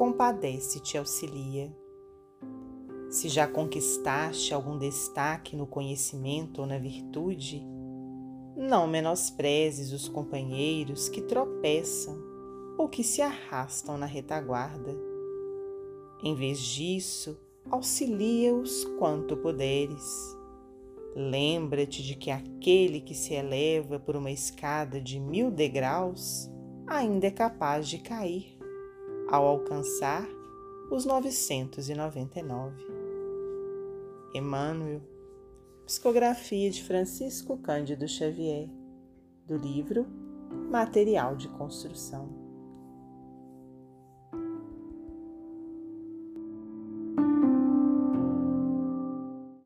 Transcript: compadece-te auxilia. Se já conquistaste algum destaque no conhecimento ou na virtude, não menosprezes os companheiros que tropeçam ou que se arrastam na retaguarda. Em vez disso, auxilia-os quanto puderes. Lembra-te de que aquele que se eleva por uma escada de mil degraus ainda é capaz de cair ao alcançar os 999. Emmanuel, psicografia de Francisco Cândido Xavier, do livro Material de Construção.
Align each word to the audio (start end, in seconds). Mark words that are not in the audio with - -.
compadece-te 0.00 0.96
auxilia. 0.96 1.70
Se 3.10 3.28
já 3.28 3.46
conquistaste 3.46 4.54
algum 4.54 4.78
destaque 4.78 5.54
no 5.54 5.66
conhecimento 5.66 6.62
ou 6.62 6.66
na 6.66 6.78
virtude, 6.78 7.62
não 8.56 8.86
menosprezes 8.86 9.92
os 9.92 10.08
companheiros 10.08 11.10
que 11.10 11.20
tropeçam 11.20 12.16
ou 12.78 12.88
que 12.88 13.04
se 13.04 13.20
arrastam 13.20 13.98
na 13.98 14.06
retaguarda. 14.06 14.96
Em 16.24 16.34
vez 16.34 16.58
disso, 16.60 17.38
auxilia-os 17.70 18.86
quanto 18.98 19.36
puderes. 19.36 20.34
Lembra-te 21.14 22.02
de 22.02 22.14
que 22.14 22.30
aquele 22.30 23.02
que 23.02 23.14
se 23.14 23.34
eleva 23.34 24.00
por 24.00 24.16
uma 24.16 24.30
escada 24.30 24.98
de 24.98 25.20
mil 25.20 25.50
degraus 25.50 26.50
ainda 26.86 27.26
é 27.26 27.30
capaz 27.30 27.86
de 27.86 27.98
cair 27.98 28.59
ao 29.30 29.46
alcançar 29.46 30.26
os 30.90 31.04
999. 31.04 32.84
Emmanuel, 34.34 35.00
psicografia 35.86 36.70
de 36.70 36.82
Francisco 36.82 37.56
Cândido 37.58 38.08
Xavier, 38.08 38.68
do 39.46 39.56
livro 39.56 40.06
Material 40.68 41.36
de 41.36 41.48
Construção. 41.48 42.39